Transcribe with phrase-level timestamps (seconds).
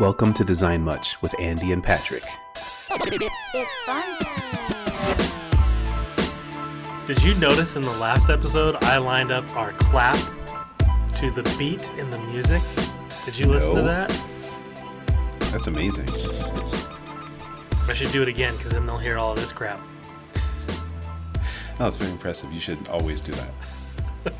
[0.00, 2.24] Welcome to Design Much with Andy and Patrick.
[2.56, 2.86] It's
[3.84, 5.18] fun time.
[7.06, 10.16] Did you notice in the last episode I lined up our clap
[11.16, 12.62] to the beat in the music?
[13.26, 14.08] Did you listen to that?
[15.52, 16.08] That's amazing.
[17.86, 19.78] I should do it again because then they'll hear all of this crap.
[21.80, 22.50] Oh, it's very impressive.
[22.50, 23.52] You should always do that.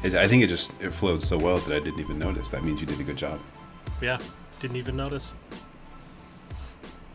[0.03, 2.49] It, I think it just it flowed so well that I didn't even notice.
[2.49, 3.39] That means you did a good job.
[4.01, 4.19] Yeah,
[4.63, 5.35] didn't even notice.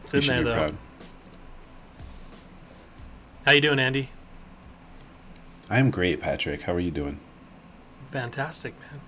[0.04, 0.54] It's in there though.
[0.54, 0.78] proud.
[3.46, 4.10] How you doing, Andy?
[5.70, 6.64] I'm great, Patrick.
[6.64, 7.20] How are you doing?
[8.12, 9.02] Fantastic, man.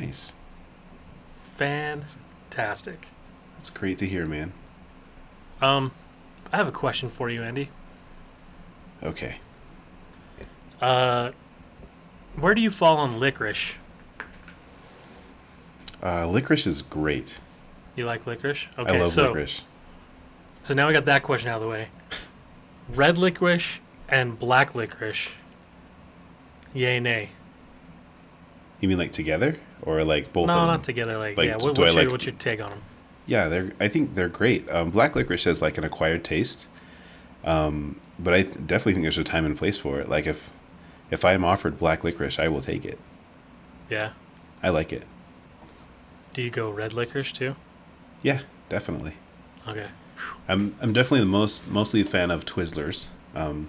[0.00, 0.32] Nice.
[1.56, 3.08] Fantastic.
[3.54, 4.52] That's great to hear, man.
[5.60, 5.90] Um,
[6.52, 7.70] I have a question for you, Andy.
[9.02, 9.38] Okay.
[10.80, 11.32] Uh,
[12.36, 13.74] where do you fall on licorice?
[16.00, 17.40] Uh, licorice is great.
[17.96, 18.66] You like licorice?
[18.78, 19.64] Okay, I love so licorice.
[20.62, 21.88] so now we got that question out of the way.
[22.94, 25.30] Red licorice and black licorice.
[26.74, 27.30] Yay, nay.
[28.80, 30.48] You mean like together or like both?
[30.48, 30.66] no, of them?
[30.68, 31.16] not together.
[31.18, 31.54] Like, Like, yeah.
[31.54, 32.82] What, what's, your, like- what's your take on them?
[33.28, 33.70] Yeah, they're.
[33.80, 34.70] I think they're great.
[34.70, 36.68] Um, black licorice has like an acquired taste,
[37.44, 40.08] um, but I th- definitely think there's a time and place for it.
[40.08, 40.50] Like if
[41.10, 43.00] if I am offered black licorice, I will take it.
[43.90, 44.12] Yeah.
[44.62, 45.04] I like it.
[46.34, 47.56] Do you go red licorice too?
[48.26, 49.12] Yeah, definitely.
[49.68, 49.86] Okay.
[50.48, 53.06] I'm I'm definitely the most mostly a fan of Twizzlers.
[53.36, 53.68] Um,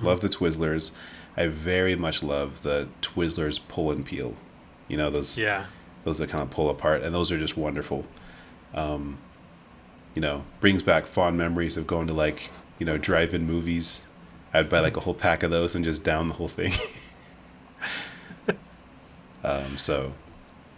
[0.00, 0.92] Love the Twizzlers.
[1.36, 4.34] I very much love the Twizzlers pull and peel.
[4.88, 5.66] You know those Yeah.
[6.04, 8.06] those that kind of pull apart, and those are just wonderful.
[8.74, 9.18] Um,
[10.14, 14.06] you know, brings back fond memories of going to like you know drive-in movies.
[14.54, 16.72] I'd buy like a whole pack of those and just down the whole thing.
[19.44, 20.14] um, so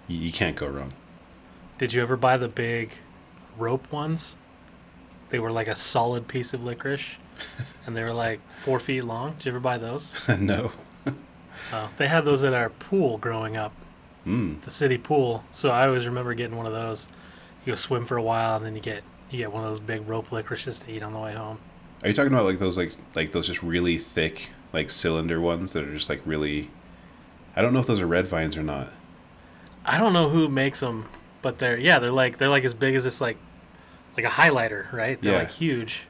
[0.09, 0.93] you, you can't go wrong.
[1.79, 2.91] Did you ever buy the big
[3.57, 4.35] rope ones?
[5.31, 7.17] They were like a solid piece of licorice,
[7.87, 9.35] and they were like four feet long.
[9.35, 10.27] Did you ever buy those?
[10.39, 10.73] no.
[11.73, 13.73] Oh, they had those at our pool growing up,
[14.27, 14.61] Mm.
[14.63, 15.45] the city pool.
[15.53, 17.09] So I always remember getting one of those.
[17.65, 19.81] You go swim for a while, and then you get you get one of those
[19.81, 21.59] big rope licorices to eat on the way home.
[22.03, 25.73] Are you talking about like those like like those just really thick like cylinder ones
[25.75, 26.71] that are just like really?
[27.57, 28.93] I don't know if those are red vines or not.
[29.85, 31.07] I don't know who makes them,
[31.43, 33.37] but they're yeah, they're like they're like as big as this like
[34.17, 35.21] like a highlighter, right?
[35.21, 35.39] They're Yeah.
[35.39, 36.07] like huge.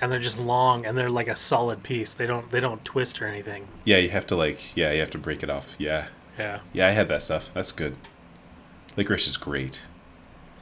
[0.00, 2.12] And they're just long and they're like a solid piece.
[2.14, 3.66] They don't they don't twist or anything.
[3.84, 5.74] Yeah, you have to like yeah you have to break it off.
[5.78, 6.60] Yeah, Yeah.
[6.72, 7.52] yeah, I had that stuff.
[7.54, 7.96] That's good.
[8.96, 9.86] Licorice is great.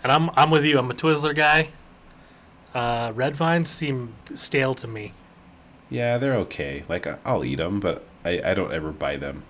[0.03, 0.78] And I'm I'm with you.
[0.78, 1.69] I'm a Twizzler guy.
[2.74, 5.12] Uh, red vines seem stale to me.
[5.91, 6.82] Yeah, they're okay.
[6.88, 9.44] Like I'll eat them, but I, I don't ever buy them.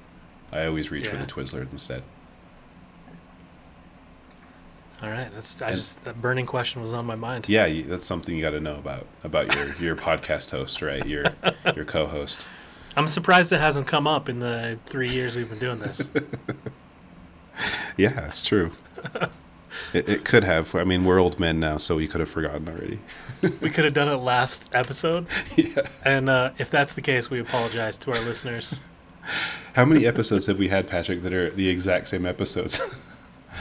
[0.53, 2.03] I always reach for the Twizzlers instead.
[5.05, 7.47] All right, that's I And- just that burning question was on my mind.
[7.47, 11.07] Yeah, you, that's something you got to know about about your your podcast host, right?
[11.07, 11.27] Your
[11.77, 12.49] your co-host.
[12.97, 16.09] I'm surprised it hasn't come up in the three years we've been doing this.
[17.97, 18.73] Yeah, it's true.
[19.93, 20.75] It, it could have.
[20.77, 22.99] I mean, we're old men now, so we could have forgotten already.
[23.61, 25.27] we could have done it last episode,
[25.57, 25.83] yeah.
[26.05, 28.79] and uh, if that's the case, we apologize to our listeners.
[29.75, 32.95] How many episodes have we had, Patrick, that are the exact same episodes?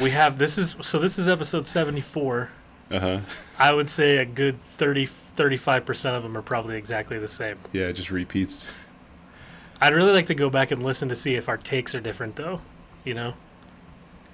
[0.01, 2.49] We have this is so this is episode 74.
[2.91, 3.19] uh huh.
[3.59, 7.57] I would say a good 30 35% of them are probably exactly the same.
[7.71, 8.89] Yeah, it just repeats.
[9.81, 12.35] I'd really like to go back and listen to see if our takes are different
[12.35, 12.61] though,
[13.03, 13.33] you know?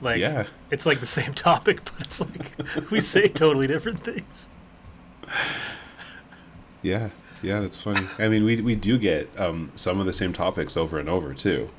[0.01, 0.45] Like Yeah.
[0.71, 4.49] it's like the same topic, but it's like we say totally different things.
[6.81, 7.09] Yeah.
[7.41, 8.05] Yeah, that's funny.
[8.17, 11.33] I mean, we we do get um, some of the same topics over and over
[11.33, 11.69] too.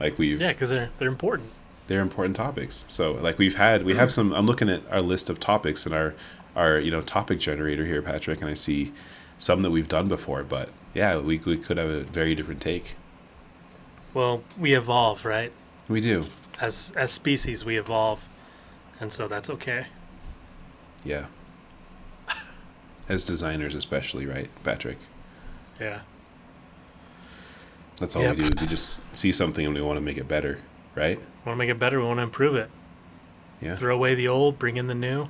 [0.00, 1.50] Like we've Yeah, cuz they're they're important.
[1.88, 2.84] They're important topics.
[2.88, 4.32] So like we've had we have some.
[4.32, 6.14] I'm looking at our list of topics in our
[6.54, 8.92] our you know topic generator here, Patrick, and I see
[9.38, 10.44] some that we've done before.
[10.44, 12.94] But yeah, we we could have a very different take.
[14.14, 15.52] Well, we evolve, right?
[15.88, 16.24] We do.
[16.60, 18.26] As as species we evolve.
[19.00, 19.86] And so that's okay.
[21.04, 21.26] Yeah.
[23.08, 24.98] As designers, especially, right, Patrick?
[25.80, 26.00] Yeah.
[28.00, 28.36] That's all Yep.
[28.36, 28.60] we do.
[28.60, 30.58] We just see something and we want to make it better,
[30.98, 31.18] right?
[31.18, 32.68] We Want to make it better, we want to improve it.
[33.60, 33.76] Yeah.
[33.76, 35.26] Throw away the old, bring in the new.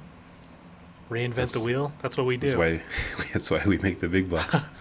[1.10, 1.92] Reinvent That's- the wheel.
[2.02, 2.46] That's what we do.
[2.48, 2.80] That's why.
[3.32, 4.64] That's why we make the big bucks.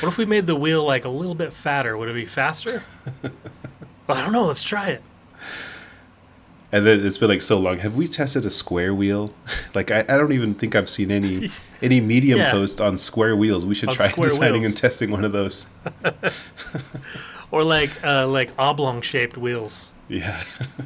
[0.00, 1.96] What if we made the wheel like a little bit fatter?
[1.96, 2.82] Would it be faster?
[4.06, 4.46] well, I don't know.
[4.46, 5.02] Let's try it.
[6.72, 7.78] And then it's been like so long.
[7.78, 9.34] Have we tested a square wheel?
[9.74, 11.48] like I, I don't even think I've seen any
[11.82, 12.52] any medium Yeah.
[12.52, 13.66] post on square wheels.
[13.66, 14.72] We should On try designing wheels.
[14.72, 15.66] and testing one of those.
[17.52, 20.40] Or like uh, like oblong shaped wheels, Yeah.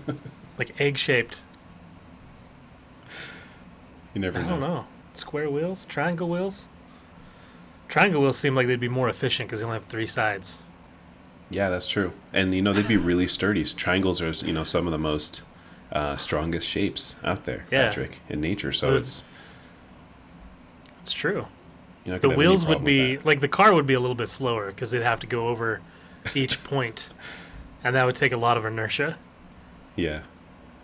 [0.58, 1.43] like egg shaped.
[4.14, 4.49] You never I know.
[4.50, 4.84] don't know.
[5.14, 6.66] Square wheels, triangle wheels.
[7.88, 10.58] Triangle wheels seem like they'd be more efficient because they only have three sides.
[11.50, 12.12] Yeah, that's true.
[12.32, 13.64] And you know they'd be really sturdy.
[13.64, 15.43] Triangles are you know some of the most
[15.93, 17.84] uh, strongest shapes out there, Yeah.
[17.88, 18.72] Patrick, in nature.
[18.72, 19.25] So But- it's
[21.02, 21.46] It's true.
[22.05, 24.28] The gonna have any wheels would be like the car would be a little bit
[24.28, 25.81] slower because they'd have to go over
[26.35, 27.11] each point,
[27.82, 29.17] and that would take a lot of inertia.
[29.97, 30.21] yeah.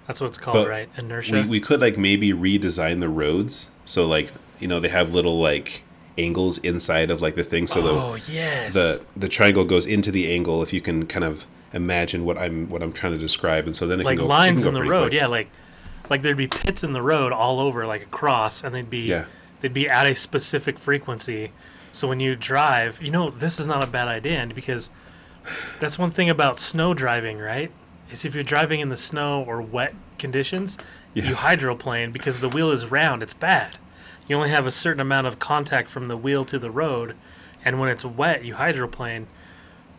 [0.07, 0.89] That's what it's called, But right?
[0.99, 1.33] Inertia.
[1.45, 5.39] We we could like maybe redesign the roads so like you know they have little
[5.39, 5.85] like
[6.19, 8.75] angles inside of like the thing so the oh yes.
[8.75, 12.69] the the triangle goes into the angle if you can kind of imagine what I'm
[12.69, 14.79] what I'm trying to describe and so then it like can go, lines can go
[14.81, 15.03] in the road.
[15.11, 15.13] quick.
[15.13, 15.49] Yeah, like
[16.09, 19.27] like there'd be pits in the road all over, like across, and they'd be Yeah.
[19.61, 21.53] they'd be at a specific frequency.
[21.93, 24.91] So when you drive, you know this is not a bad idea and because
[25.81, 27.71] that's one thing about snow driving, right?
[28.11, 30.79] Is if you're driving in the snow or wet conditions,
[31.15, 31.29] Yeah.
[31.29, 33.23] you hydroplane because the wheel is round.
[33.23, 33.79] It's bad.
[34.29, 37.15] You only have a certain amount of contact from the wheel to the road,
[37.65, 39.27] and when it's wet, you hydroplane.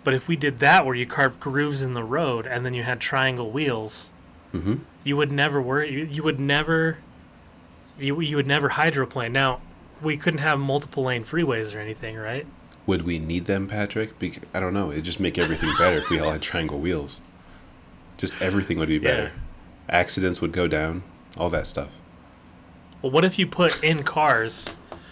[0.04, 2.84] But if we did that, where you carved grooves in the road and then you
[2.84, 4.10] had triangle wheels,
[4.54, 4.80] Mhm.
[5.04, 5.92] you would never worry.
[5.92, 6.98] You, you would never.
[8.00, 9.32] You, you would never hydroplane.
[9.32, 9.60] Now,
[10.02, 12.48] we couldn't have multiple lane freeways or anything, right?
[12.88, 14.12] Would we need them, Patrick?
[14.54, 14.92] I don't know.
[14.92, 17.22] It'd just make everything better if we all had triangle wheels.
[18.18, 19.31] Just everything would be better.
[19.89, 21.04] Accidents would go down.
[21.38, 22.01] All that stuff.
[23.01, 24.66] Well, what if you put in cars?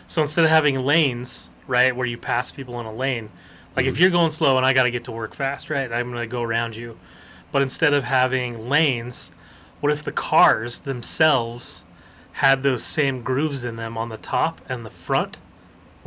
[0.07, 3.30] So instead of having lanes, right, where you pass people in a lane,
[3.75, 4.01] like if mm-hmm.
[4.01, 6.27] you're going slow and I got to get to work fast, right, I'm going to
[6.27, 7.00] go around you.
[7.51, 9.31] But instead of having lanes,
[9.80, 11.83] what if the cars themselves
[12.33, 15.38] had those same grooves in them on the top and the front,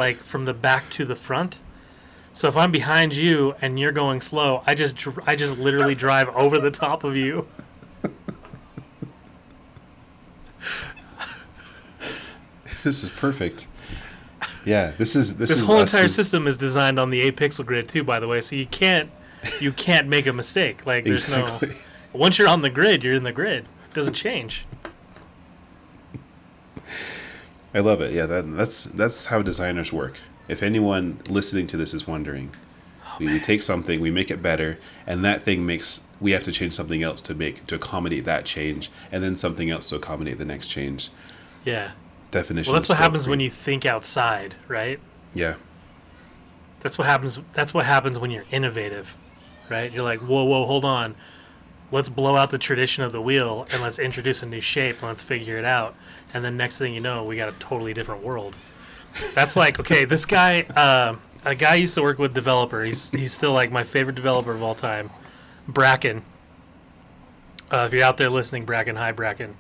[0.03, 1.61] like from the back to the front?
[2.33, 5.95] So if I'm behind you and you're going slow, I just dr- I just literally
[5.95, 7.47] drive over the top of you.
[12.65, 13.69] This is perfect.
[14.65, 17.37] Yeah, this is this, this is whole entire des- system is designed on the 8
[17.37, 19.11] pixel grid too by the way so you can't
[19.61, 21.69] you can't make a mistake like there's Exactly.
[21.71, 21.75] no
[22.13, 24.65] once you're on the grid you're in the grid it doesn't change
[27.75, 28.13] I love it.
[28.13, 30.19] Yeah, that, that's that's how designers work.
[30.49, 32.53] If anyone listening to this is wondering,
[33.07, 36.43] oh, we, we take something, we make it better, and that thing makes we have
[36.45, 39.97] to change something else to make to accommodate that change, and then something else to
[39.97, 41.11] accommodate the next change.
[41.65, 41.93] yeah
[42.31, 42.73] Definition.
[42.73, 44.99] well that's what happens when you think outside right
[45.35, 45.57] Yeah,
[46.81, 49.17] that's what happens that's what happens when you're innovative
[49.69, 51.15] right you're like whoa whoa hold on
[51.93, 55.05] let's blow out the tradition of the wheel and let's introduce a new shape and
[55.05, 55.94] let's figure it out.
[56.35, 58.59] And then next thing you know we got a totally different world.
[59.35, 63.11] That's like okay this guy uh, a guy I used to work with developer he's
[63.11, 65.11] he's still like my favorite developer of all time
[65.69, 66.23] bracken.
[67.71, 69.55] Uh, if you're out there listening bracken hi bracken.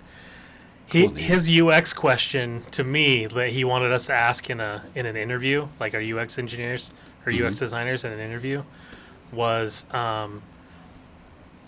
[0.90, 4.84] He, Cool his UX question to me that he wanted us to ask in a
[4.94, 6.90] in an interview, like our UX engineers
[7.24, 8.62] or UX designers in an interview,
[9.32, 10.42] was um,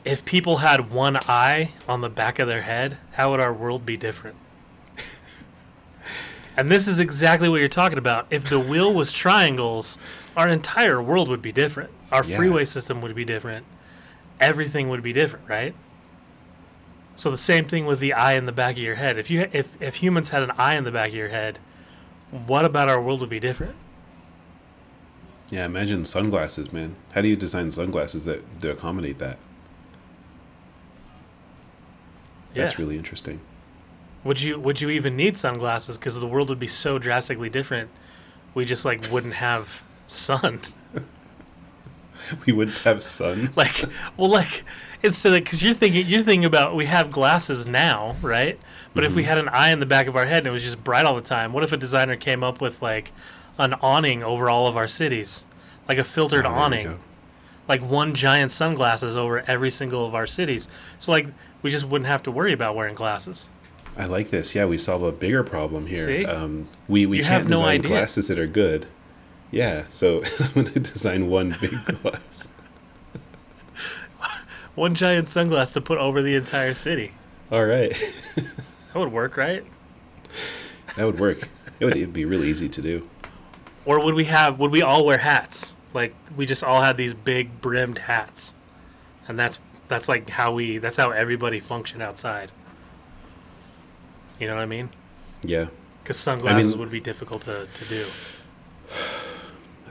[0.04, 3.86] if people had one eye on the back of their head, how would our world
[3.86, 4.36] be different?
[6.56, 8.26] and this is exactly what you're talking about.
[8.30, 9.98] If the wheel was triangles,
[10.36, 11.90] our entire world would be different.
[12.12, 12.36] Our Yeah.
[12.36, 13.64] freeway system would be different.
[14.40, 15.74] Everything would be different, right?
[17.16, 19.16] So the same thing with the eye in the back of your head.
[19.18, 21.58] If you if if humans had an eye in the back of your head,
[22.30, 23.76] what about our world would be different?
[25.50, 25.64] yeah.
[25.66, 26.96] Imagine sunglasses, man.
[27.12, 29.38] How do you design sunglasses that that accommodate that?
[32.54, 32.84] That's Yeah.
[32.84, 33.40] really interesting.
[34.24, 37.90] Would you would you even need sunglasses because the world would be so drastically different?
[38.54, 40.60] We just like wouldn't have sun.
[42.46, 43.50] We wouldn't have sun.
[43.56, 43.84] like
[44.16, 44.64] well like
[45.02, 48.58] instead of because you're thinking you're thinking about we have glasses now right
[48.94, 49.28] but if we mm-hmm.
[49.28, 51.14] had an eye in the back of our head and it was just bright all
[51.14, 53.12] the time what if a designer came up with like
[53.58, 55.44] an awning over all of our cities
[55.86, 56.98] like a filtered Oh, awning
[57.68, 60.66] like one giant sunglasses over every single of our cities
[60.98, 61.26] so like
[61.64, 63.48] we just wouldn't have to worry about wearing glasses
[63.96, 64.56] I like this.
[64.56, 66.24] Yeah, we solve a bigger problem here.
[66.28, 67.88] Um, we we You can't no design idea.
[67.90, 68.86] glasses that are good.
[69.52, 72.48] Yeah, so I'm gonna design one big glass.
[74.74, 77.12] one giant sunglass to put over the entire city
[77.52, 77.90] All right,
[78.34, 79.64] that would work right
[80.96, 81.48] that would work.
[81.80, 83.08] It would it'd be really easy to do.
[83.84, 87.14] or would we have would we all wear hats like we just all had these
[87.14, 88.54] big brimmed hats
[89.28, 92.50] and that's that's like how we that's how everybody function outside
[94.40, 94.88] you know what i mean
[95.46, 95.66] Yeah,
[96.02, 98.04] because sunglasses mean- would be difficult to, to do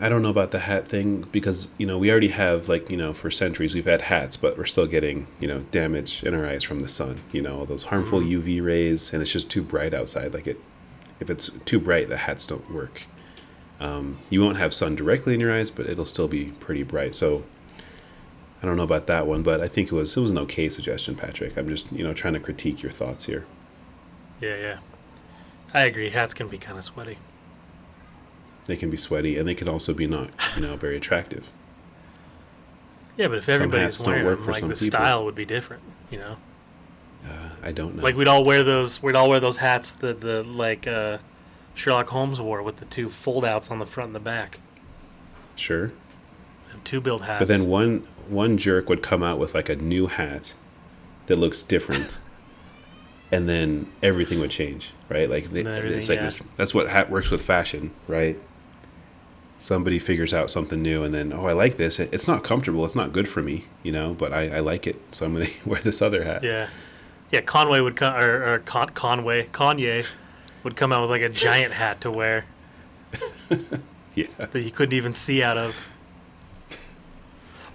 [0.02, 2.98] I don't know about the hat thing because you know we already have like you
[2.98, 6.46] know for centuries we've had hats, but we're still getting you know damage in our
[6.46, 7.18] eyes from the sun.
[7.32, 8.60] You know all those harmful Mm-hmm.
[8.60, 10.34] UV rays, and it's just too bright outside.
[10.34, 10.60] Like it,
[11.20, 13.04] If it's too bright, the hats don't work.
[13.80, 17.14] Um, you won't have sun directly in your eyes, but it'll still be pretty bright.
[17.14, 17.44] So
[18.64, 20.70] I don't know about that one, but I think it was it was an okay
[20.70, 21.58] suggestion, Patrick.
[21.58, 23.46] I'm just you know trying to critique your thoughts here.
[24.40, 24.78] Yeah, yeah.
[25.74, 26.10] I agree.
[26.10, 27.18] Hats can be kind of sweaty.
[28.66, 31.52] They can be sweaty, and they can also be not you know very attractive.
[33.18, 34.88] Yeah, but if everybody's wearing them, for like the people.
[34.88, 36.38] style would be different, you know.
[37.26, 38.04] Uh, I don't know.
[38.04, 39.04] Like we'd all wear those.
[39.04, 41.18] We'd all wear those hats that the like uh,
[41.76, 44.62] Sherlock Holmes wore with the two fold outs on the front and the back.
[45.58, 45.92] sure.
[46.84, 47.40] Two build hats.
[47.40, 50.56] But then one one jerk would come out with like a new hat
[51.28, 52.20] that looks different,
[53.32, 55.30] and then everything would change, right?
[55.30, 56.26] Like they, And then everything, it's like yeah.
[56.26, 56.44] this.
[56.58, 58.38] That's what hat works with fashion, right?
[59.60, 62.00] Somebody figures out something new, and then oh, I like this.
[62.00, 62.84] It, it's not comfortable.
[62.86, 65.46] It's not good for me, you know, but I, I like it, so I'm gonna
[65.66, 66.44] wear this other hat.
[66.44, 66.68] Yeah,
[67.32, 67.42] yeah.
[67.42, 70.06] Conway would come, or, or Con- Conway, Kanye
[70.64, 72.46] would come out with like a giant hat to wear
[74.16, 74.28] Yeah.
[74.38, 75.76] that you couldn't even see out of.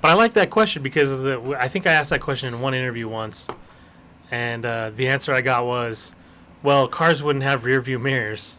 [0.00, 2.74] But I like that question because the, I think I asked that question in one
[2.74, 3.48] interview once,
[4.30, 6.14] and uh, the answer I got was,
[6.62, 8.56] "Well, cars wouldn't have rear view mirrors,"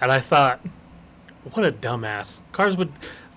[0.00, 0.60] and I thought,
[1.52, 2.40] "What a dumbass!
[2.52, 2.92] Cars would,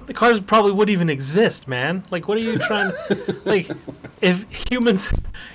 [0.08, 2.03] the cars probably wouldn't even exist, man.
[2.12, 2.91] Like, what are you trying?
[2.91, 3.36] to...
[3.46, 3.70] like,
[4.22, 5.13] if humans,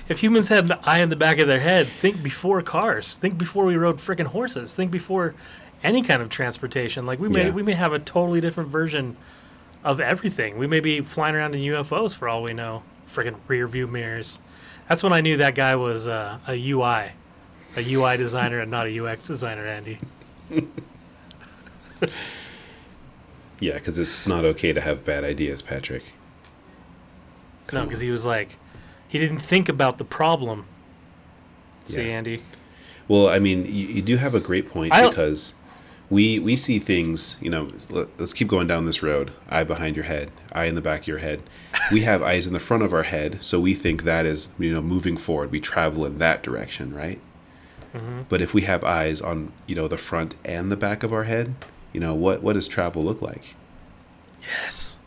[0.09, 3.17] if humans had an eye in the back of their head, think before cars.
[3.17, 4.73] Think before we rode freaking horses.
[4.73, 5.35] Think before."
[5.83, 7.53] Any kind of transportation, like we may Yeah.
[7.53, 9.17] we may have a totally different version
[9.85, 10.57] of everything.
[10.57, 12.83] We may be flying around in UFOs for all we know.
[13.07, 14.39] Freaking rear view mirrors.
[14.89, 17.11] That's when I knew that guy was uh, a UI,
[17.77, 19.99] a UI designer and not a UX designer, Andy.
[23.59, 26.03] Yeah, because it's not okay to have bad ideas, Patrick.
[27.71, 28.57] No, because he was like,
[29.07, 30.65] he didn't think about the problem.
[31.85, 32.15] See, Yeah.
[32.15, 32.43] Andy.
[33.07, 35.55] Well, I mean, you, you do have a great point I because
[36.09, 37.37] we we see things.
[37.41, 39.31] You know, let, let's keep going down this road.
[39.49, 41.41] Eye behind your head, eye in the back of your head.
[41.91, 44.73] We have eyes in the front of our head, so we think that is you
[44.73, 45.51] know moving forward.
[45.51, 47.19] We travel in that direction, right?
[47.93, 48.23] Mm-hmm.
[48.29, 51.23] But if we have eyes on you know the front and the back of our
[51.23, 51.55] head,
[51.93, 53.55] you know what what does travel look like?
[54.41, 54.97] Yes.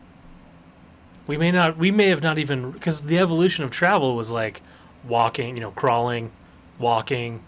[1.27, 1.77] We may not.
[1.77, 4.63] We may have not even because the evolution of travel was like
[5.07, 6.33] walking, you know, crawling,
[6.79, 7.43] walking,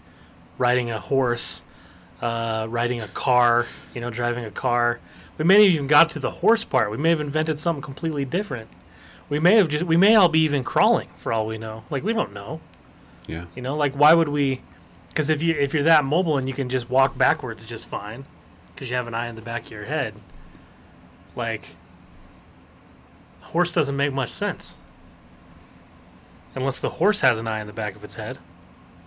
[0.57, 1.63] riding a horse,
[2.21, 4.99] uh, riding a car, you know, driving a car.
[5.37, 6.91] We may have even got to the horse part.
[6.91, 8.69] We may have invented something completely different.
[9.27, 9.83] We may have just.
[9.83, 11.83] We may all be even crawling for all we know.
[11.89, 12.61] Like we don't know.
[13.27, 14.61] Yeah, You know, like why would we?
[15.09, 18.25] Because if you if you're that mobile and you can just walk backwards just fine,
[18.73, 20.15] because you have an eye in the back of your head,
[21.35, 21.75] like
[23.41, 24.77] horse doesn't make much sense.
[26.55, 28.37] Unless the horse has an eye in the back of its head,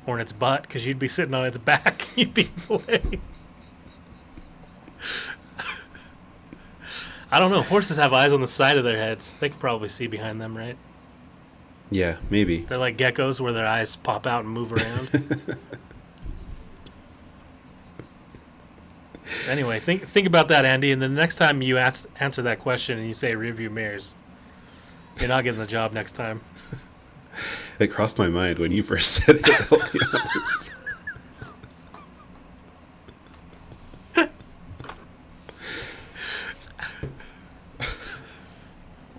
[0.06, 2.74] or in its butt, because you'd be sitting on its back, you'd be in the
[2.76, 3.20] way.
[7.30, 7.62] I don't know.
[7.62, 9.34] Horses have eyes on the side of their heads.
[9.40, 10.76] They can probably see behind them, right?
[11.90, 12.58] yeah, maybe.
[12.58, 15.56] They're like geckos where their eyes pop out and move around.
[19.48, 22.58] anyway, think think about that, Andy, and then the next time you ask, answer that
[22.58, 24.14] question and you say rearview mirrors,
[25.18, 26.40] you're not getting the job next time.
[27.78, 29.72] It crossed my mind when you first said it.
[29.72, 30.74] I'll be honest.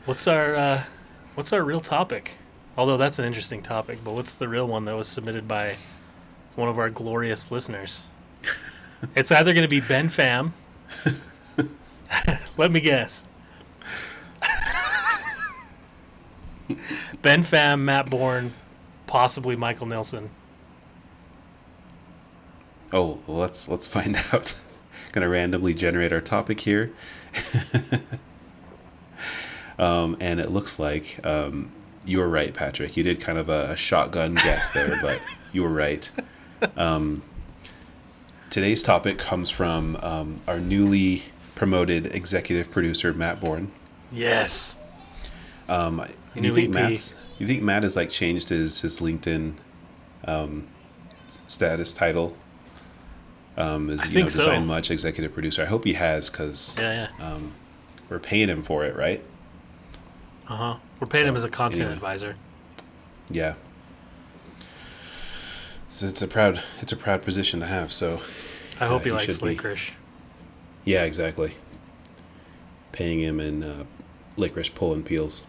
[0.06, 0.84] What's our uh,
[1.34, 2.34] what's our real topic?
[2.78, 5.78] Although that's an interesting topic, but what's the real one that was submitted by
[6.56, 8.04] one of our glorious listeners?
[9.16, 10.52] It's either going to be Ben Pham.
[12.58, 13.26] Let me guess.
[17.22, 18.54] ben Pham, Matt Bourne,
[19.08, 20.30] possibly Michael Nelson.
[22.94, 24.60] Oh, let's let's find out.
[25.12, 26.92] Gonna randomly generate our topic here,
[29.80, 31.72] um, and it looks like um,
[32.06, 32.96] you were right, Patrick.
[32.98, 35.22] You did kind of a, shotgun guess there, but
[35.54, 36.10] you were right.
[36.78, 37.24] Um,
[38.50, 41.24] today's topic comes from um, our newly
[41.56, 43.72] promoted executive producer Matt Bourne.
[44.12, 44.78] Yes.
[45.68, 46.06] Um,
[46.36, 46.70] and you think.
[46.72, 49.54] Matt's you think Matt has like changed his his LinkedIn
[50.26, 50.68] um,
[51.48, 52.36] status title?
[53.58, 54.40] Um, is I you know so.
[54.40, 55.62] design much executive producer.
[55.62, 57.26] I hope he has because Yeah, yeah.
[57.26, 57.54] um,
[58.10, 59.24] we're paying him for it, right?
[60.48, 60.76] Uh huh.
[61.00, 61.94] We're paying him as a content anyway.
[61.96, 62.36] advisor.
[63.30, 63.56] Yeah.
[65.90, 67.92] So it's a proud it's a proud position to have.
[67.94, 68.20] So
[68.80, 69.58] I hope Uh, he he likes should be.
[70.84, 71.54] yeah, exactly.
[72.92, 73.84] Paying him in uh,
[74.38, 75.46] licorice pulling peels.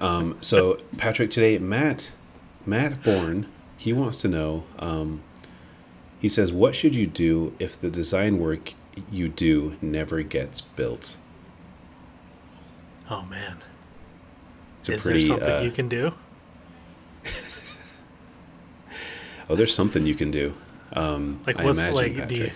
[0.00, 2.12] Um, so Patrick, today Matt,
[2.66, 5.22] Matt Bourne, he wants to know, um,
[6.20, 8.74] He says, "What should you do if the design work
[9.10, 11.16] you do never gets built?"
[13.10, 13.58] Oh man,
[14.80, 15.20] It's is pretty.
[15.28, 16.12] there something uh, you can do?
[19.48, 20.54] oh, there's something you can do.
[20.92, 22.50] Um, Like I what's imagine, like do you,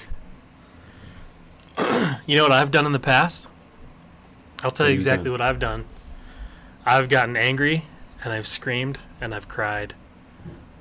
[1.77, 2.21] Patrick.
[2.27, 3.49] you know what I've done in the past?
[4.63, 5.33] I'll tell What you you exactly done?
[5.33, 5.85] what I've done.
[6.85, 7.85] I've gotten angry
[8.23, 9.95] and I've screamed and I've cried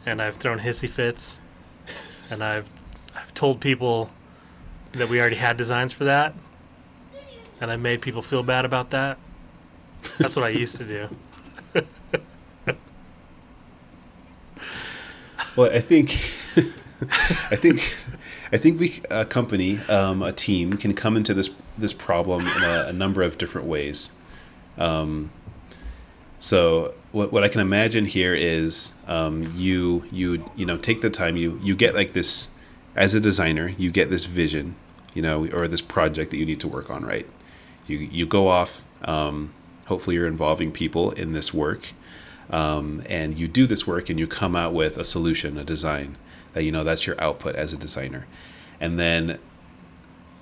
[0.06, 1.40] and I've thrown hissy fits
[2.32, 2.70] and I've
[3.16, 4.10] I've told people
[4.94, 6.34] that we already had designs for that
[7.60, 9.18] and I made people feel bad about that.
[10.18, 11.10] That's what I used to do.
[15.56, 16.12] Well, I think,
[17.52, 17.80] I think,
[18.54, 22.64] I think we a company, um, a team can come into this this problem in
[22.64, 24.12] a, a number of different ways.
[24.78, 25.30] Um,
[26.42, 31.10] so what, what I can imagine here is um, you you you know take the
[31.12, 32.50] time you you get like this
[32.96, 34.76] as a designer you get this vision
[35.14, 37.28] you know or this project that you need to work on right?
[37.86, 39.54] You you go off um,
[39.86, 41.94] hopefully you're involving people in this work
[42.50, 46.18] um, and you do this work and you come out with a solution a design
[46.54, 48.26] that you know that's your output as a designer.
[48.80, 49.38] And then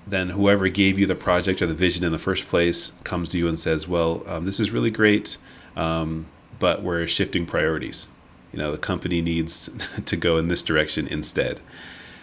[0.08, 3.38] then whoever gave you the project or the vision in the first place comes to
[3.38, 5.38] you and says well um, this is really great
[5.76, 6.28] um,
[6.60, 8.08] but we're shifting priorities.
[8.52, 9.70] You know the company needs
[10.06, 11.62] to go in this direction instead.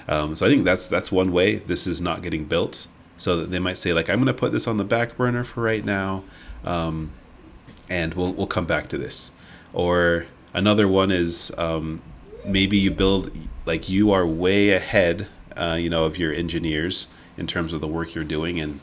[0.09, 2.87] Um, so i think that's that's one way this is not getting built
[3.17, 5.43] so that they might say like i'm going to put this on the back burner
[5.43, 6.23] for right now
[6.65, 7.11] um,
[7.89, 9.31] and we'll, we'll come back to this.
[9.73, 12.03] Or another one is um,
[12.45, 13.31] maybe you build
[13.65, 17.89] like you are way ahead uh, you know of your engineers in terms of the
[17.89, 18.81] work you're doing and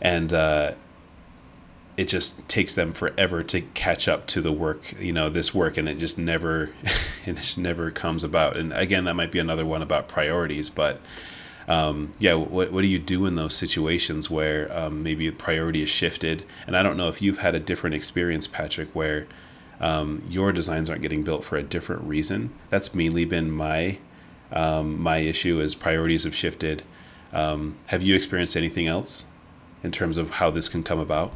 [0.00, 0.72] and uh,
[1.96, 5.76] it just takes them forever to catch up to the work you know this work
[5.76, 6.70] and it just never
[7.26, 8.56] it just never comes about.
[8.56, 11.00] And again that might be another one about priorities but
[11.66, 15.82] um, yeah what, what do you do in those situations where um, maybe a priority
[15.82, 16.44] is shifted?
[16.66, 19.26] And i don't know if you've had a different experience patrick where
[19.80, 22.52] um, your designs aren't getting built for a different reason.
[22.70, 23.98] That's mainly been my
[24.52, 26.84] um, my issue is priorities have shifted.
[27.32, 29.24] Um, have you experienced anything else
[29.82, 31.32] in terms of how this can come about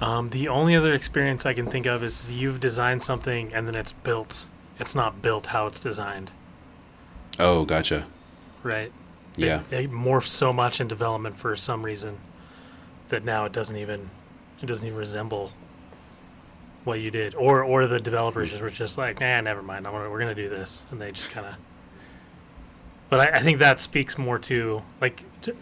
[0.00, 3.74] Um, the only other experience I can think of is you've designed something and then
[3.74, 4.46] it's built.
[4.78, 6.32] It's not built how it's designed,
[7.38, 8.06] oh gotcha
[8.62, 8.92] right?
[9.36, 12.18] yeah It, it morphed so much in development for some reason
[13.08, 14.10] that now it doesn't even
[14.62, 15.52] it doesn't even resemble
[16.84, 19.86] what you did, or or the developers just were just like, nah, never mind.
[19.86, 21.54] I'm gonna, we're gonna do this, and they just kind of.
[23.08, 25.56] But I, I think that speaks more to like to,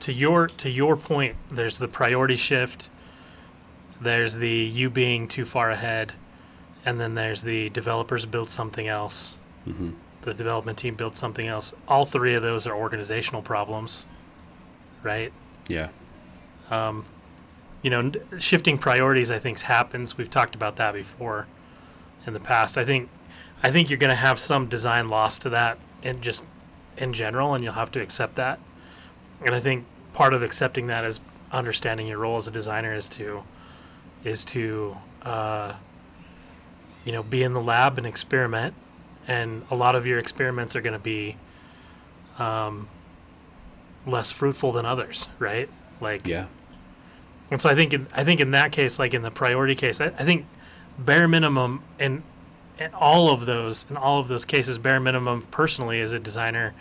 [0.00, 1.36] to your to your point.
[1.50, 2.88] There's the priority shift.
[4.04, 6.12] There's the you being too far ahead,
[6.84, 9.36] and then there's the developers build something else.
[9.64, 9.90] hmm
[10.22, 11.74] The development team built something else.
[11.88, 14.06] All three of those are organizational problems,
[15.02, 15.32] right?
[15.68, 15.88] yeah
[16.70, 17.04] Um,
[17.82, 20.16] you know, shifting priorities, I think, happens.
[20.18, 21.46] We've talked about that before
[22.26, 22.78] in the past.
[22.78, 23.08] I think,
[23.62, 26.44] I think you're going to have some design loss to that, in just
[26.96, 28.58] in general, and you'll have to accept that.
[29.44, 31.20] And I think part of accepting that is
[31.52, 33.42] understanding your role as a designer is to,
[34.24, 35.74] is to, uh,
[37.04, 38.74] you know, be in the lab and experiment.
[39.26, 41.36] And a lot of your experiments are going to be
[42.38, 42.88] um,
[44.06, 45.68] less fruitful than others, right?
[46.00, 46.46] Like, yeah
[47.50, 50.00] and so I think in, I think in that case, like in the priority case,
[50.00, 50.46] I, I think
[50.98, 52.22] bare minimum in,
[52.78, 56.74] in all of those in all of those cases, bare minimum personally as a designer,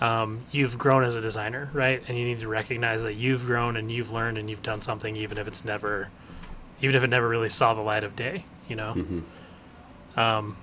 [0.00, 2.02] um, you've grown as a designer, right?
[2.06, 5.16] And you need to recognize that you've grown and you've learned and you've done something,
[5.16, 6.10] even if it's never,
[6.84, 8.92] even if it never really saw the light of day, you know.
[8.92, 9.20] hmm
[10.16, 10.56] Um,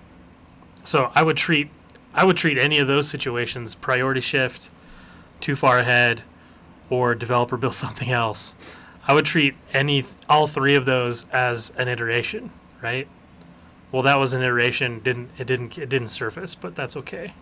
[0.83, 1.69] so I would treat
[2.13, 4.69] I would treat any of those situations priority shift,
[5.39, 6.23] too far ahead,
[6.89, 8.55] or developer build something else.
[9.07, 13.07] I would treat any all three of those as an iteration, right?
[13.91, 14.99] Well, that was an iteration.
[14.99, 17.33] Didn't it didn't it didn't surface, but that's okay.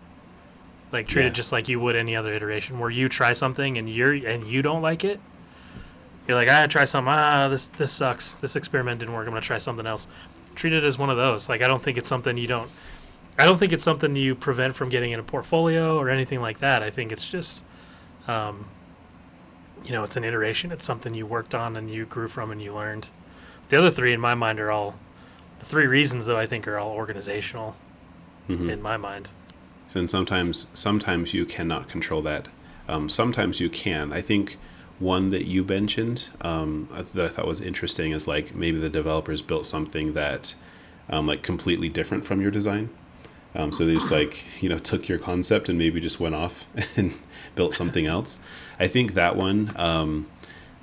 [0.91, 1.27] Like treat Yeah.
[1.27, 4.47] it just like you would any other iteration, where you try something and you're and
[4.47, 5.19] you don't like it.
[6.29, 7.11] You're like, I try something.
[7.11, 8.35] Ah, this this sucks.
[8.35, 9.25] This experiment didn't work.
[9.25, 10.07] I'm gonna try something else.
[10.53, 11.49] Treat it as one of those.
[11.49, 12.69] Like I don't think it's something you don't.
[13.39, 16.59] I don't think it's something you prevent from getting in a portfolio or anything like
[16.59, 16.83] that.
[16.83, 17.63] I think it's just,
[18.27, 18.67] um,
[19.83, 20.71] you know, it's an iteration.
[20.71, 23.09] It's something you worked on and you grew from and you learned.
[23.69, 24.99] The other three, in my mind, are all
[25.57, 26.37] the three reasons, though.
[26.37, 27.75] I think are all organizational
[28.45, 29.29] hmm in my mind.
[29.95, 32.49] and sometimes sometimes you cannot control that
[32.87, 34.57] um, sometimes you can i think
[34.99, 39.41] one that you mentioned um, that i thought was interesting is like maybe the developers
[39.41, 40.55] built something that
[41.09, 42.89] um, like completely different from your design
[43.55, 46.67] Um, so they just like you know took your concept and maybe just went off
[46.97, 47.13] and
[47.55, 48.39] built something else.
[48.79, 49.71] I think that one.
[49.75, 50.29] Um,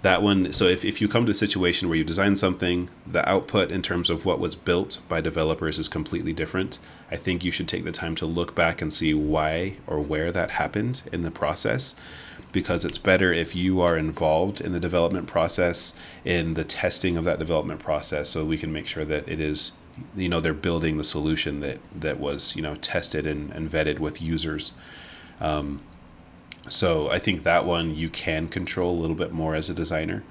[0.02, 3.29] that one so if, if you come to a situation where you design something the
[3.29, 6.79] output in terms of what was built by developers is completely different
[7.11, 10.31] i think you should take the time to look back and see why or where
[10.31, 11.96] that happened in the process
[12.57, 15.92] because it's better if you are involved in the development process
[16.25, 19.73] in the testing of that development process so we can make sure that it is
[20.14, 23.99] you know they're building the solution that that was you know tested and, and vetted
[23.99, 24.73] with users
[25.40, 25.83] um,
[26.69, 30.25] so I think that one you can control a little bit more as a designer.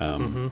[0.00, 0.48] Um, Mm-hmm.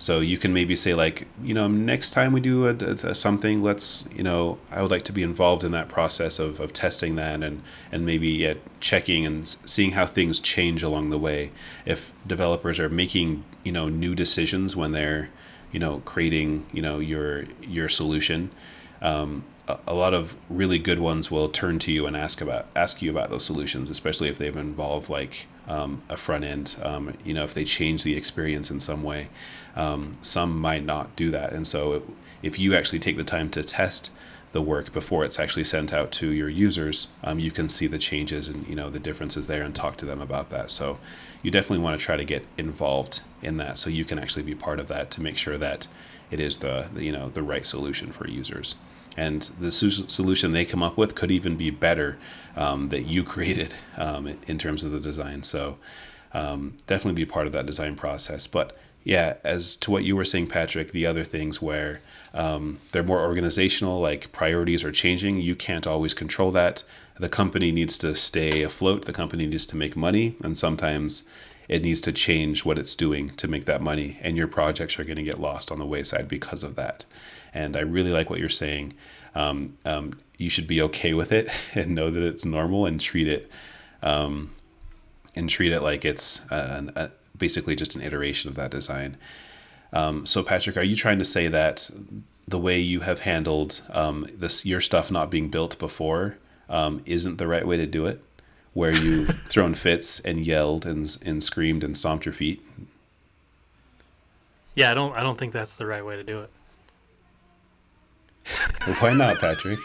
[0.00, 3.62] So you can maybe say like, you know, next time we do a, a- something,
[3.62, 7.16] let's, you know, I would like to be involved in that process of, of testing
[7.16, 11.50] that and and maybe yeah, checking and seeing how things change along the way.
[11.84, 15.28] If developers are making, you know, new decisions when they're,
[15.70, 18.50] you know, creating, you know, your your solution,
[19.02, 22.66] um, a, a lot of really good ones will turn to you and ask about
[22.76, 26.76] ask you about those solutions, especially if they've involved like um, a front end.
[26.82, 29.28] Um, you know, if they change the experience in some way,
[29.76, 31.52] um, some might not do that.
[31.52, 32.02] And so, it,
[32.42, 34.10] if you actually take the time to test
[34.52, 37.98] the work before it's actually sent out to your users, um, you can see the
[37.98, 40.70] changes and you know the differences there and talk to them about that.
[40.70, 40.98] So,
[41.42, 44.54] you definitely want to try to get involved in that so you can actually be
[44.54, 45.88] part of that to make sure that
[46.30, 48.74] it is the, the you know the right solution for users
[49.16, 52.18] and the solution they come up with could even be better
[52.56, 55.42] um, that you created um, in terms of the design.
[55.42, 55.78] So
[56.32, 58.46] um, definitely be part of that design process.
[58.46, 62.00] But yeah, as to what you were saying, Patrick, the other things where
[62.34, 66.84] um, they're more organizational, like priorities are changing, you can't always control that.
[67.18, 69.04] The company needs to stay afloat.
[69.06, 71.24] The company needs to make money, and sometimes
[71.68, 75.04] it needs to change what it's doing to make that money and your projects are
[75.04, 77.04] going to get lost on the wayside because of that
[77.54, 78.92] and i really like what you're saying
[79.32, 83.28] um, um, you should be okay with it and know that it's normal and treat
[83.28, 83.50] it
[84.02, 84.50] um,
[85.36, 89.16] and treat it like it's a, a, basically just an iteration of that design
[89.92, 91.90] um, so patrick are you trying to say that
[92.48, 96.36] the way you have handled um, this your stuff not being built before
[96.68, 98.22] um, isn't the right way to do it
[98.72, 102.64] where you've thrown fits and yelled and and screamed and stomped your feet.
[104.74, 106.50] Yeah, I don't I don't think that's the right way to do it.
[109.00, 109.78] Why not, Patrick?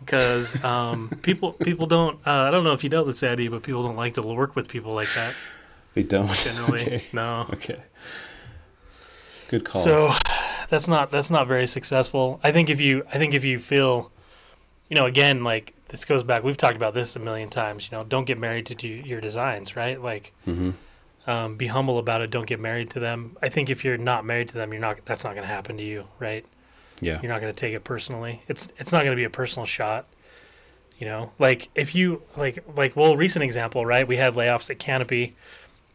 [0.00, 3.62] Because um, people people don't uh, I don't know if you know this Eddie, but
[3.62, 5.34] people don't like to work with people like that
[5.94, 6.32] They don't.
[6.34, 6.82] generally.
[6.86, 7.02] Okay.
[7.12, 7.46] No.
[7.52, 7.80] Okay.
[9.48, 9.82] Good call.
[9.82, 10.12] So
[10.68, 12.40] that's not that's not very successful.
[12.42, 14.10] I think if you I think if you feel,
[14.88, 16.42] you know, again like this goes back.
[16.42, 17.88] We've talked about this a million times.
[17.90, 20.00] You know, don't get married to do your designs, right?
[20.00, 20.74] Like, Mhm.
[21.28, 22.30] Um, be humble about it.
[22.30, 23.36] Don't get married to them.
[23.40, 25.04] I think if you're not married to them, you're not.
[25.04, 26.44] That's not going to happen to you, right?
[27.00, 27.20] yeah.
[27.22, 28.42] You're not going to take it personally.
[28.48, 30.06] It's it's not going to be a personal shot.
[30.98, 34.06] You know, like if you like like well, recent example, right?
[34.06, 35.36] We had layoffs at Canopy.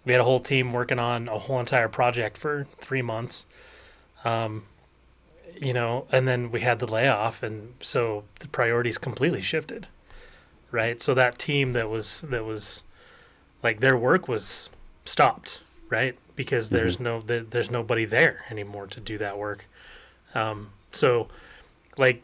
[0.05, 3.45] We had a whole team working on a whole entire project for three months.
[4.25, 4.63] Um,
[5.59, 9.87] you know, and then we had the layoff, and so the priorities completely shifted,
[10.71, 11.01] right?
[11.01, 12.83] So that team that was that was
[13.61, 14.69] like their work was
[15.05, 16.17] stopped, right?
[16.35, 19.65] Because there's no there, there's nobody there anymore to do that work.
[20.35, 21.27] Um, so,
[21.97, 22.21] like,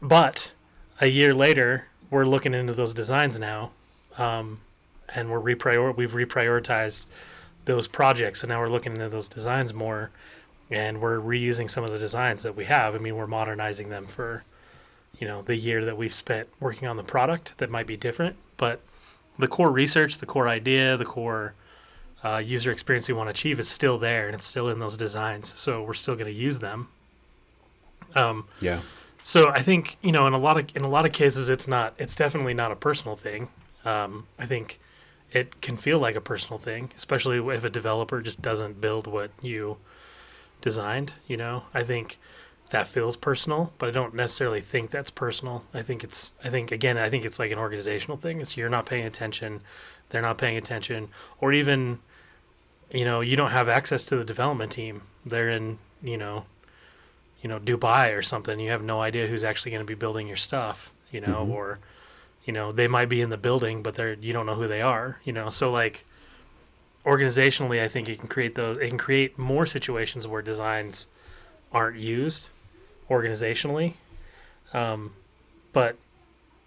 [0.00, 0.52] but
[1.00, 3.70] a year later, we're looking into those designs now,
[4.18, 4.60] um,
[5.14, 7.06] and we're reprior we've reprioritized
[7.64, 8.40] those projects.
[8.40, 10.10] So now we're looking into those designs more,
[10.70, 12.94] and we're reusing some of the designs that we have.
[12.94, 14.42] I mean, we're modernizing them for,
[15.18, 18.36] you know, the year that we've spent working on the product that might be different,
[18.56, 18.80] but
[19.38, 21.54] the core research, the core idea, the core
[22.24, 24.96] uh, user experience we want to achieve is still there, and it's still in those
[24.96, 25.52] designs.
[25.58, 26.88] So we're still going to use them.
[28.14, 28.80] Um, Yeah.
[29.22, 31.66] so I think you know in a lot of in a lot of cases it's
[31.68, 33.48] not it's definitely not a personal thing.
[33.84, 34.78] Um, I think
[35.32, 39.30] it can feel like a personal thing, especially if a developer just doesn't build what
[39.40, 39.78] you
[40.60, 41.14] designed.
[41.26, 42.18] You know, I think
[42.70, 45.64] that feels personal, but I don't necessarily think that's personal.
[45.74, 48.40] I think it's I think again I think it's like an organizational thing.
[48.40, 49.62] It's you're not paying attention,
[50.10, 51.08] they're not paying attention,
[51.40, 52.00] or even
[52.92, 55.02] you know you don't have access to the development team.
[55.24, 56.44] They're in you know
[57.42, 60.28] you know Dubai or something, you have no idea who's actually going to be building
[60.28, 61.80] your stuff, you know, or
[62.44, 64.80] you know they might be in the building, but they're you don't know who they
[64.80, 65.50] are, you know.
[65.50, 66.04] So like
[67.04, 68.78] organizationally, I think it can create those.
[68.78, 71.08] It can create more situations where designs
[71.72, 72.50] aren't used
[73.10, 73.94] organizationally,
[74.72, 75.12] um,
[75.72, 75.96] but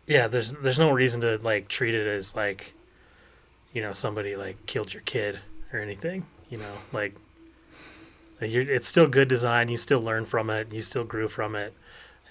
[0.07, 2.73] yeah, there's there's no reason to like treat it as like
[3.73, 5.39] you know somebody like killed your kid
[5.75, 7.13] or anything, you know, like
[8.41, 9.69] it's still good design.
[9.69, 10.73] You still learn from it.
[10.73, 11.73] You still grew from it,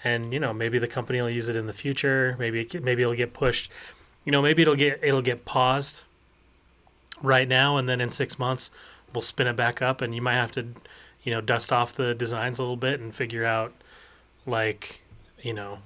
[0.03, 2.37] and you know maybe the company will use it in the future.
[2.39, 3.71] Maybe it, maybe it'll get pushed.
[4.25, 6.03] You know, maybe it'll get it'll get paused
[7.23, 8.71] right now, and then in six months
[9.13, 10.67] we'll spin it back up, and you might have to,
[11.23, 13.73] you know, dust off the designs a little bit and figure out
[14.47, 15.01] like
[15.43, 15.79] you know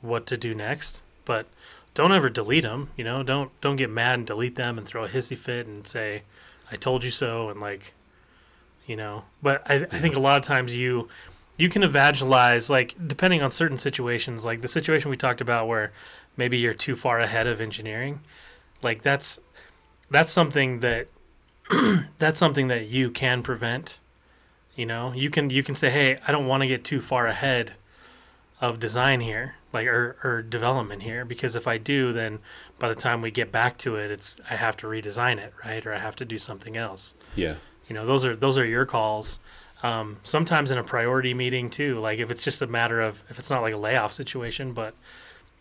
[0.00, 1.02] what to do next.
[1.24, 1.46] But
[1.94, 2.90] don't ever delete them.
[2.96, 5.86] You know, don't don't get mad and delete them and throw a hissy fit and
[5.86, 6.22] say,
[6.70, 7.94] "I told you so," and like,
[8.86, 9.24] you know.
[9.42, 11.08] But I, I think a lot of times you
[11.56, 15.92] you can evangelize like depending on certain situations, like the situation we talked about where
[16.36, 18.20] maybe you're too far ahead of engineering.
[18.82, 19.38] Like that's
[20.10, 21.08] that's something that
[22.18, 23.98] that's something that you can prevent.
[24.74, 27.26] You know, you can you can say, "Hey, I don't want to get too far
[27.26, 27.74] ahead
[28.60, 32.40] of design here, like or, or development here, because if I do, then
[32.78, 35.84] by the time we get back to it, it's I have to redesign it, right,
[35.86, 37.14] or I have to do something else.
[37.36, 37.56] Yeah.
[37.88, 39.38] You know, those are those are your calls.
[39.82, 43.38] Um, sometimes in a priority meeting too, like if it's just a matter of if
[43.38, 44.94] it's not like a layoff situation, but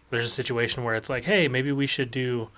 [0.09, 2.49] there's a situation where it's like, hey, maybe we should do,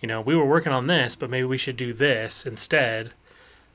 [0.00, 3.12] you know, we were working on this, but maybe we should do this instead.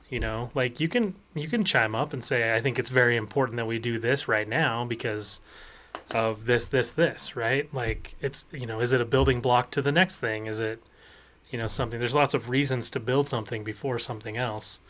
[0.08, 3.16] You know, like you can you can chime up and say, I think it's very
[3.16, 5.40] important that we do this right now because
[6.10, 7.72] of this, this, this, right?
[7.74, 10.46] Like it's you know, is it a building block to the next thing?
[10.46, 10.82] Is it
[11.50, 11.98] you know something?
[12.00, 14.80] There's lots of reasons to build something before something else.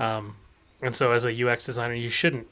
[0.00, 0.36] Um,
[0.82, 2.46] and so as a UX designer, you shouldn't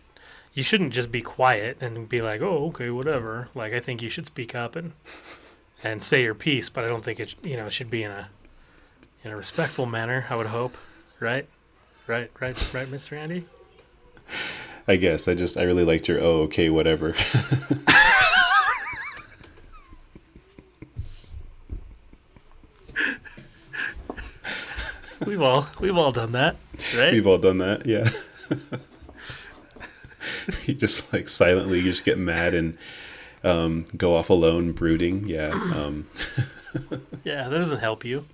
[0.55, 4.09] you shouldn't just be quiet and be like, "Oh, okay, whatever." Like I think you
[4.09, 4.92] should speak up and
[5.83, 8.29] and say your piece, but I don't think it you know should be in a
[9.25, 10.27] in a respectful manner.
[10.31, 10.77] I would hope,
[11.21, 11.47] right?
[12.07, 13.16] Right, right, right, Mr.
[13.16, 13.44] Andy.
[14.88, 17.14] I guess I just I really liked your oh okay whatever.
[25.27, 26.57] We've all we've all done that,
[26.96, 27.12] right?
[27.12, 28.09] We've all done that, yeah.
[30.64, 32.79] you just like silently you just get mad and
[33.44, 35.29] um, go off alone brooding.
[35.29, 35.51] Yeah.
[35.51, 36.07] Um,
[37.24, 38.24] yeah, that doesn't help you.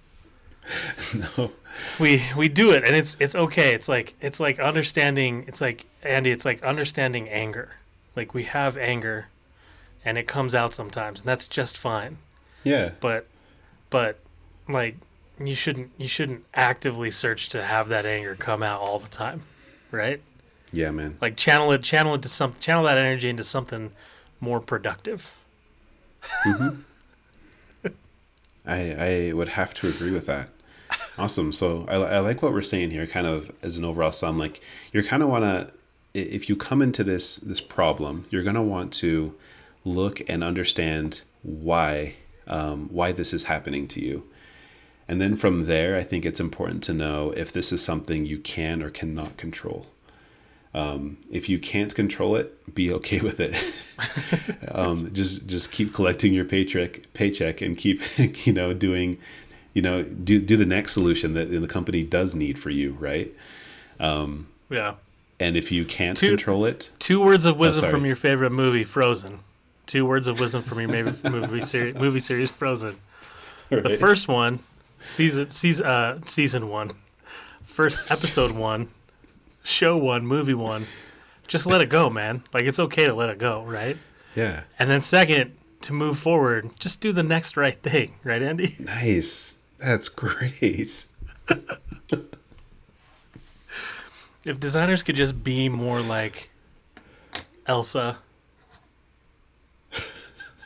[1.36, 1.50] no.
[1.98, 5.84] we we do it and it's it's okay it's like it's like understanding it's like
[6.04, 7.72] andy it's like understanding anger
[8.16, 9.26] like we have anger
[10.04, 12.18] and it comes out sometimes and that's just fine
[12.64, 12.90] Yeah.
[13.00, 13.26] but
[13.90, 14.18] but
[14.68, 14.96] like
[15.42, 19.42] you shouldn't you shouldn't actively search to have that anger come out all the time
[19.90, 20.20] right
[20.72, 21.16] Yeah, man.
[21.20, 23.90] like channel it channel it to some channel that energy into something
[24.40, 25.34] more productive
[26.46, 26.82] Mhm.
[28.66, 30.48] I, I would have to agree with that.
[31.18, 31.52] Awesome.
[31.52, 34.38] So I, I like what we're saying here, kind of as an overall sum.
[34.38, 34.60] Like
[34.92, 35.70] you're kind of want to,
[36.14, 39.34] if you come into this this problem, you're gonna want to
[39.84, 42.14] look and understand why
[42.46, 44.24] um, why this is happening to you,
[45.08, 48.38] and then from there, I think it's important to know if this is something you
[48.38, 49.86] can or cannot control.
[50.72, 54.70] Um, if you can't control it, be okay with it.
[54.72, 58.00] um, just just keep collecting your paycheck paycheck and keep
[58.46, 59.18] you know doing
[59.72, 63.32] you know do do the next solution that the company does need for you, right?
[64.70, 64.94] yeah
[65.40, 67.92] And if you can't Two- control it, two words of wisdom sorry.
[67.92, 69.40] from your favorite movie frozen
[69.86, 72.96] two words of wisdom from your favorite movie series movie series frozen
[73.68, 74.60] The first one,
[75.04, 76.90] season season uh, season one,
[77.64, 78.88] first episode one,
[79.62, 80.86] show one, movie one.
[81.48, 82.42] Just let it go, man.
[82.54, 83.96] Like it's okay to let it go, right?
[84.34, 88.76] yeah, And then second, to move forward, just do the next right thing, right, Andy?
[88.78, 89.56] nice.
[89.78, 91.04] That's great.
[94.44, 96.50] If designers could just be more like
[97.66, 98.18] Elsa.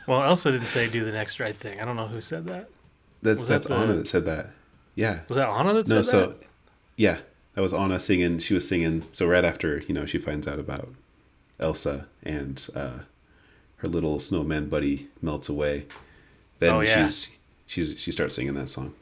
[0.07, 1.79] Well, Elsa didn't say do the next right thing.
[1.79, 2.69] I don't know who said that.
[3.21, 4.47] That's Was that that's the- Anna that said that.
[4.95, 5.19] Yeah.
[5.27, 6.05] Was that Anna that said No, that?
[6.07, 6.35] so
[6.97, 7.19] yeah,
[7.53, 8.39] that was Anna singing.
[8.39, 9.05] She was singing.
[9.11, 10.89] So right after you know she finds out about
[11.59, 12.99] Elsa and uh,
[13.77, 15.85] her little snowman buddy melts away,
[16.59, 17.03] then Oh, yeah.
[17.05, 17.29] she's
[17.67, 18.93] she's she starts singing that song.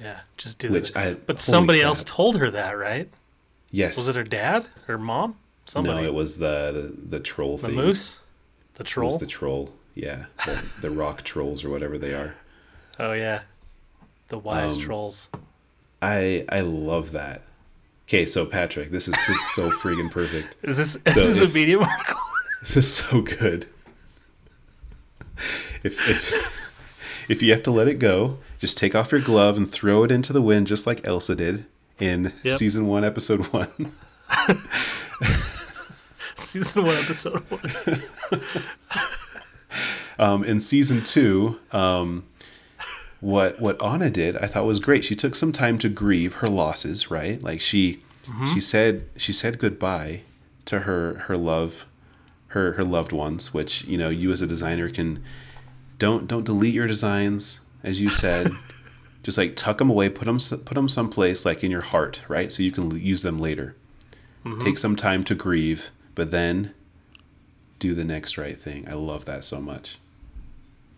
[0.00, 3.08] yeah, just do Which I But somebody else told her that, right?
[3.70, 3.96] Yes.
[3.96, 4.66] Was it her dad?
[4.86, 5.36] Her mom?
[5.66, 6.02] Somebody.
[6.02, 7.76] No, it was the the, the troll the thing.
[7.76, 8.18] The moose?
[8.74, 9.06] The It troll?
[9.10, 9.70] was the troll.
[9.94, 12.34] Yeah, the, the rock trolls or whatever they are.
[12.98, 13.42] Oh yeah.
[14.28, 15.30] The wise Um, trolls.
[16.02, 17.42] I I love that.
[18.08, 20.56] Okay, so Patrick, this is this is so freaking perfect.
[20.62, 22.16] Is this so is this if- a medium article?
[22.60, 23.66] This is so good.
[25.82, 29.68] If if if you have to let it go, just take off your glove and
[29.68, 31.64] throw it into the wind, just like Elsa did
[32.00, 32.56] in Yep.
[32.58, 33.68] season one, episode one.
[36.36, 37.60] Season one, episode one.
[40.18, 42.24] Um, in season two, um,
[43.20, 45.04] what what Anna did, I thought was great.
[45.04, 47.40] She took some time to grieve her losses, right?
[47.42, 48.00] Like she
[48.52, 50.22] she said she said goodbye
[50.66, 51.86] to her her love
[52.48, 55.22] her her loved ones, which you know you as a designer can
[55.98, 58.50] don't don't delete your designs as you said.
[59.22, 62.50] Just like tuck them away, put them put them someplace like in your heart, right?
[62.50, 63.76] So you can use them later.
[64.44, 64.60] Mm-hmm.
[64.60, 66.74] Take some time to grieve, but then
[67.78, 68.88] do the next right thing.
[68.88, 69.98] I love that so much.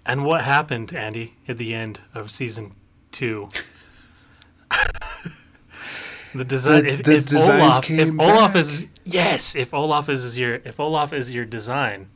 [0.04, 2.74] And what happened, Andy, at the end of season
[3.10, 3.48] two?
[6.34, 6.84] the design.
[6.84, 8.60] The- if, the if Olaf, if came Olaf back.
[8.60, 12.08] is yes, if Olaf is your if Olaf is your design,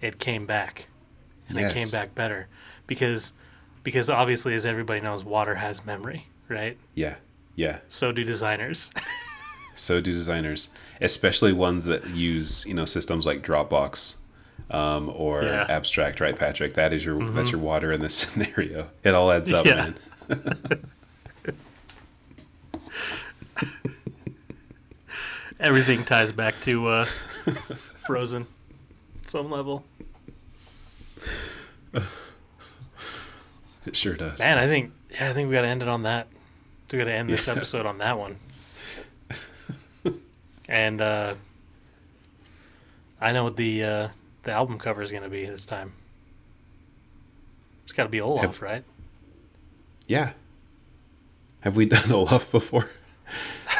[0.00, 0.88] it came back,
[1.48, 2.48] and it came back better
[2.86, 3.32] because
[3.82, 6.76] because obviously, as everybody knows, water has memory, right?
[6.94, 7.16] Yeah,
[7.56, 7.78] yeah.
[7.88, 8.90] So do designers.
[9.74, 10.68] So do designers,
[11.00, 14.16] especially ones that use you know systems like Dropbox
[14.70, 15.62] um, or Yeah.
[15.62, 15.70] Mm-hmm.
[15.70, 16.74] Abstract, right, Patrick?
[16.74, 18.88] That is your that's your water in this scenario.
[19.02, 19.74] It all adds up, Yeah.
[19.76, 19.96] man.
[25.60, 28.46] Everything ties back to uh, Frozen,
[29.24, 29.84] some level.
[33.86, 34.38] It sure does.
[34.40, 36.28] Man, I think yeah, I think we got to end it on that.
[36.90, 37.54] We got to end this Yeah.
[37.54, 38.36] episode on that one.
[40.68, 41.34] and uh,
[43.20, 44.08] I know what the uh,
[44.42, 45.92] the album cover is going to be this time.
[47.84, 48.84] It's got to be Olaf, Have- right?
[50.06, 50.32] Yeah.
[51.60, 52.90] Have we done Olaf before?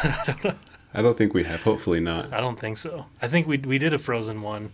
[0.03, 0.55] I don't know.
[0.95, 1.63] I don't think we have.
[1.63, 2.33] Hopefully not.
[2.33, 3.07] I don't think so.
[3.21, 4.73] I think we we did a Frozen one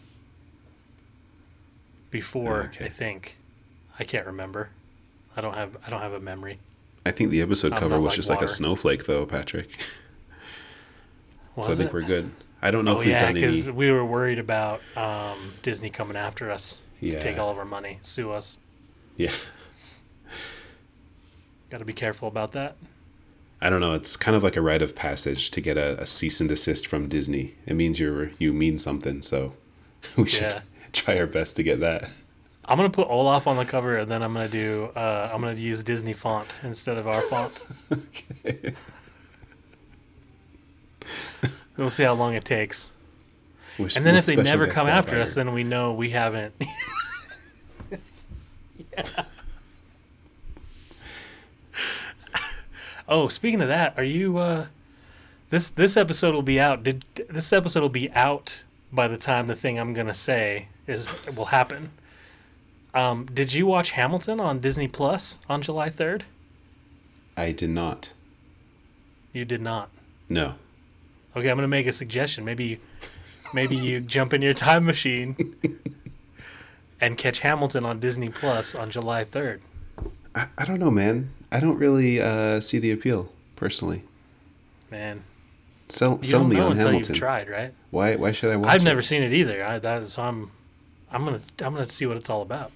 [2.11, 2.64] before.
[2.64, 2.87] Okay.
[2.87, 3.37] I think.
[3.99, 4.71] I can't remember.
[5.38, 6.59] I don't have I don't have a memory.
[7.07, 9.70] I think the episode I'm cover was like just like a snowflake, though, Patrick.
[11.61, 11.92] So I think it?
[11.92, 12.31] we're good.
[12.62, 13.77] I don't know Oh if we've yeah, done because any.
[13.77, 17.18] we were worried about um, Disney coming after us, Yeah.
[17.18, 18.59] take all of our money, sue us.
[19.16, 19.33] Yeah.
[21.70, 22.77] Got to be careful about that.
[23.61, 23.92] I don't know.
[23.94, 26.87] It's kind of like a rite of passage to get a, a cease and desist
[26.87, 27.57] from Disney.
[27.66, 29.20] It means you're you mean something.
[29.22, 29.55] So
[30.16, 30.61] we should Yeah.
[30.92, 32.09] try our best to get that.
[32.68, 35.54] I'm gonna put Olaf on the cover, and then I'm gonna do uh, I'm gonna
[35.54, 37.66] use Disney font instead of our font.
[37.92, 38.74] okay.
[41.78, 42.90] We'll see how long it takes.
[43.78, 45.22] And then if they never come after spotlighter.
[45.22, 46.54] us, then we know we haven't.
[48.96, 49.24] Yeah.
[53.09, 54.37] Oh, speaking of that, are you?
[54.37, 54.66] Uh,
[55.48, 56.83] this this episode will be out.
[56.83, 61.09] Did this episode will be out by the time the thing I'm gonna say is
[61.35, 61.90] will happen?
[62.94, 66.22] Um, did you watch Hamilton on Disney Plus on July 3rd?
[67.37, 68.14] I did not.
[69.33, 69.90] You did not.
[70.29, 70.55] No.
[71.37, 72.44] Okay, I'm gonna make a suggestion.
[72.44, 72.79] Maybe, you,
[73.53, 75.55] maybe you jump in your time machine
[77.01, 79.61] and catch Hamilton on Disney Plus on July 3rd.
[80.35, 81.31] I, I don't know, man.
[81.53, 84.03] I don't really uh, see the appeal personally.
[84.90, 85.22] Man,
[85.90, 87.14] Sell you sell me on Hamilton.
[87.14, 87.72] tried, right?
[87.90, 88.85] Why why should I watch I've it?
[88.85, 89.64] never seen it either.
[89.64, 90.51] I, that, so I'm,
[91.12, 92.71] I'm gonna, I'm gonna see what it's all about.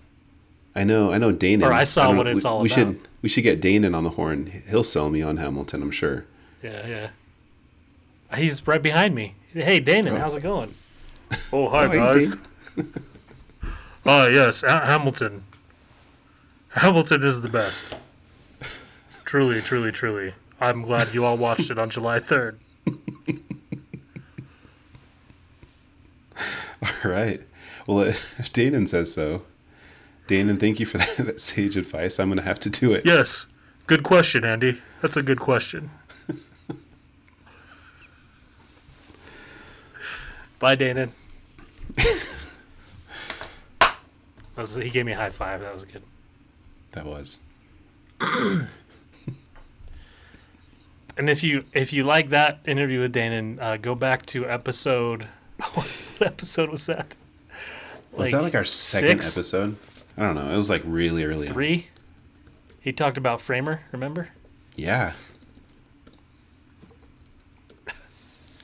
[0.75, 1.65] I know I know Danon.
[1.69, 2.75] Or I saw don't what know, it's we, all we about.
[2.79, 4.47] should we should get Danon on the horn.
[4.71, 6.25] He'll sell me on Hamilton, I'm sure.
[6.63, 7.09] Yeah, yeah.
[8.37, 9.35] He's right behind me.
[9.53, 10.19] Hey, Damon, Oh.
[10.19, 10.73] how's it going?
[11.53, 12.29] Oh, hi, Oh, guys.
[12.31, 12.39] Dane.
[13.65, 13.71] Oh,
[14.07, 15.43] ah, yes, Ha- Hamilton.
[16.71, 17.97] Hamilton is the best.
[19.27, 20.33] truly, truly, truly.
[20.61, 22.57] I'm glad you all watched it on July 3rd.
[26.83, 27.43] All right.
[27.87, 29.45] Well, if Danon says so,
[30.29, 32.19] Danon, thank you for that, that sage advice.
[32.19, 33.05] I'm gonna have to do it.
[33.05, 33.47] Yes.
[33.87, 34.81] Good question, Andy.
[35.01, 35.91] That's a good question.
[40.59, 41.11] Bye, Danon.
[44.55, 45.63] That was, he gave me a high five.
[45.63, 46.03] That was good.
[46.93, 47.41] That was.
[51.17, 55.27] And if you if you like that interview with Danon, uh, go back to episode.
[55.75, 55.87] What
[56.21, 57.15] episode was that?
[58.13, 59.37] Was that like our second six?
[59.37, 59.77] episode?
[60.17, 60.53] I don't know.
[60.53, 61.49] It was like really early.
[61.49, 61.55] on.
[61.55, 61.89] Three.
[62.81, 63.81] He talked about Framer.
[63.93, 64.29] Remember?
[64.77, 65.13] Yeah.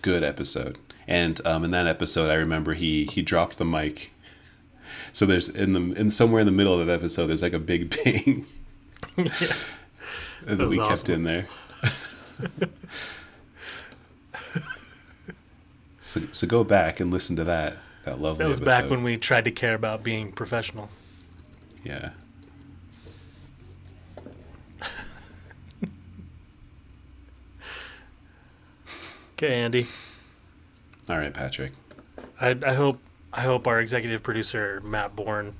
[0.02, 0.78] Good episode.
[1.06, 4.12] And um, in that episode, I remember he he dropped the mic.
[5.12, 7.58] So there's in the in somewhere in the middle of that episode, there's like a
[7.58, 8.44] big bang
[9.16, 9.24] yeah.
[10.44, 11.48] that, was we kept in there.
[16.00, 17.76] so so go back and listen to that
[18.08, 18.70] that lovely That was episode.
[18.82, 20.88] back when we tried to care about being professional.
[21.84, 22.10] yeah.
[29.34, 29.86] Okay, Andy.
[31.08, 31.72] All right, Patrick.
[32.40, 32.98] I, I hope
[33.32, 35.54] I hope our executive producer Matt Bourne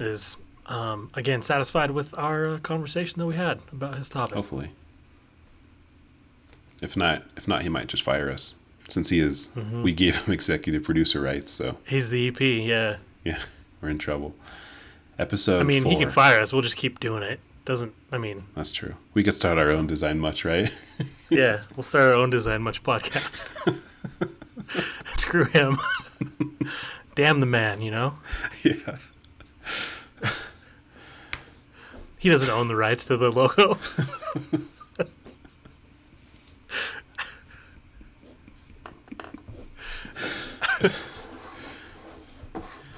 [0.00, 0.36] is
[0.66, 4.34] um, again satisfied with our uh, conversation that we had about his topic.
[4.34, 4.70] Hopefully.
[6.80, 8.56] If not, if not, he might just fire us.
[8.88, 9.82] Since he is, Mm-hmm.
[9.82, 11.50] we gave him executive producer rights.
[11.52, 12.40] So He's the EP.
[12.40, 12.96] Yeah.
[13.24, 13.38] yeah,
[13.80, 14.34] we're in trouble.
[15.18, 15.60] Episode.
[15.60, 16.52] I mean, he can fire us.
[16.52, 17.38] We'll just keep doing it.
[17.64, 17.94] Doesn't.
[18.10, 18.94] I mean, That's true.
[19.14, 20.68] We could start our own design much, right?
[21.30, 21.60] yeah.
[21.76, 23.54] We'll start our own design much podcast.
[25.16, 25.78] Screw him.
[27.14, 27.80] Damn the man.
[27.82, 28.14] You know.
[28.64, 28.96] yeah.
[32.18, 33.78] He doesn't own the rights to the logo.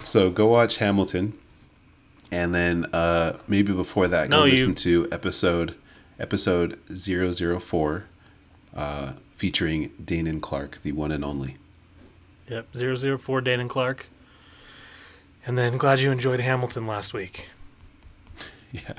[0.03, 1.33] So go watch Hamilton,
[2.31, 5.77] and then uh, maybe before that, go No, you- listen to episode
[6.21, 8.05] episode 004,
[8.77, 11.57] uh, featuring Dane and Clark, the one and only.
[12.49, 12.67] Yep.
[13.19, 14.07] 004 Dan and Clark.
[15.47, 17.49] And then glad you enjoyed Hamilton last week.
[18.73, 18.95] Yeah.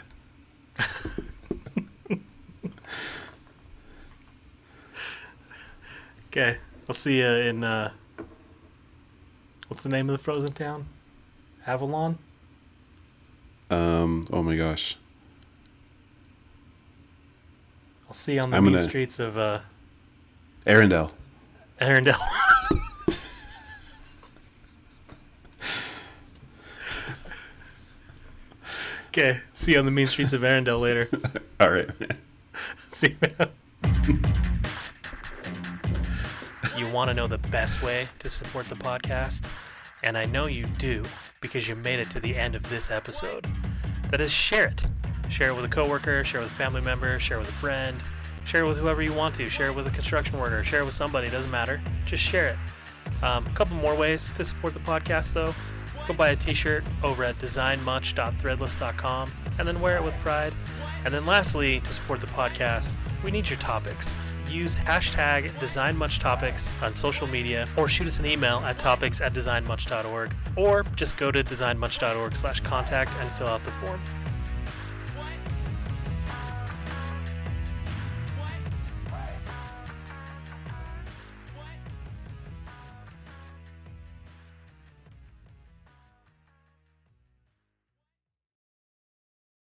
[6.27, 6.57] Okay.
[6.87, 7.63] I'll see you in.
[7.63, 7.91] Uh,
[9.67, 10.85] what's the name of the frozen town?
[11.67, 12.17] Avalon.
[13.69, 14.23] Um.
[14.31, 14.97] Oh my gosh.
[18.07, 19.59] I'll see you on the gonna- streets of uh,
[20.67, 21.11] Arendelle.
[21.81, 22.21] Arendelle.
[29.09, 29.39] okay.
[29.53, 31.07] See you on the mean streets of Arendelle later.
[31.59, 31.99] All right.
[31.99, 32.19] Man.
[32.89, 34.51] See you, man.
[36.95, 39.45] Want to know the best way to support the podcast?
[40.03, 41.03] And I know you do
[41.41, 43.45] because you made it to the end of this episode.
[44.11, 44.85] That is share it.
[45.27, 47.53] Share it with a coworker, share it with a family member, share it with a
[47.53, 48.01] friend,
[48.45, 50.85] share it with whoever you want to, share it with a construction worker, share it
[50.85, 51.81] with somebody, doesn't matter.
[52.05, 52.57] Just share it.
[53.21, 55.53] Um, a couple more ways to support the podcast though.
[56.07, 60.53] Go buy a t-shirt over at designmuch.threadless.com and then wear it with pride.
[61.03, 64.15] And then lastly, to support the podcast, we need your topics.
[64.49, 70.33] Use hashtag DesignMuchTopics on social media or shoot us an email at topics at designmuch.org
[70.55, 74.01] or just go to designmuch.org slash contact and fill out the form.